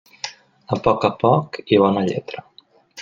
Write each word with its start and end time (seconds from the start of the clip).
A 0.75 0.79
poc 0.87 1.05
a 1.09 1.11
poc 1.25 1.59
i 1.77 1.79
bona 1.85 2.05
lletra. 2.09 2.47